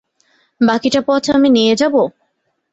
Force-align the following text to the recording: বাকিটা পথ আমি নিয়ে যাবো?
বাকিটা 0.61 1.01
পথ 1.07 1.23
আমি 1.35 1.49
নিয়ে 1.49 1.73
যাবো? 1.75 2.01